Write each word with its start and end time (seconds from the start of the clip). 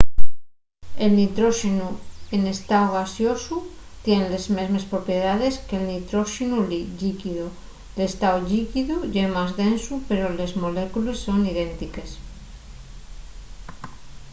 el 1.03 1.11
nitróxenu 1.21 1.89
n'estáu 2.43 2.85
gaseosu 2.95 3.57
tien 4.03 4.21
les 4.31 4.45
mesmes 4.57 4.87
propiedaes 4.93 5.55
que'l 5.67 5.85
nitróxenu 5.93 6.57
llíquido 6.99 7.47
l'estáu 7.97 8.35
llíquidu 8.49 8.95
ye 9.13 9.23
más 9.35 9.51
densu 9.61 9.93
pero 10.09 10.25
les 10.39 10.51
molécules 10.63 11.17
son 11.25 11.37
idéntiques 11.53 12.09